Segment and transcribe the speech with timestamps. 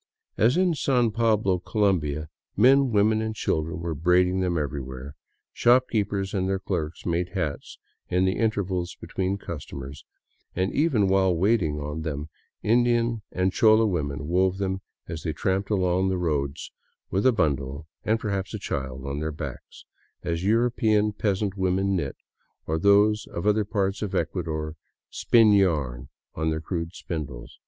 [0.35, 5.15] As in San Pablo, Colombia, men, women and children were braiding them everywhere;
[5.53, 7.77] shopkeepers and their clerks made hats
[8.09, 10.03] in the in tervals between customers,
[10.55, 12.29] and even while waiting on them;
[12.63, 16.71] Indian and chola women wove them as they tramped along the roads
[17.11, 19.85] with a bundle, and perhaps a child, on their backs,
[20.23, 22.15] as European peasant women knit,
[22.65, 24.75] or those of other parts of Ecuador
[25.11, 27.59] spin yarn on their crude spindles.